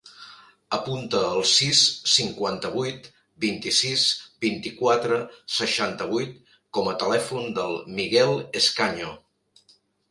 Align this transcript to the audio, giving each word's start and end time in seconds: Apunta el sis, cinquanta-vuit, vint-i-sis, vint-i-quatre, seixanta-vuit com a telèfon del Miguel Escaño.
Apunta 0.75 1.19
el 1.33 1.43
sis, 1.49 1.81
cinquanta-vuit, 2.13 3.11
vint-i-sis, 3.45 4.07
vint-i-quatre, 4.47 5.21
seixanta-vuit 5.59 6.37
com 6.79 6.93
a 6.95 6.99
telèfon 7.07 7.51
del 7.61 7.81
Miguel 8.01 8.37
Escaño. 8.65 9.17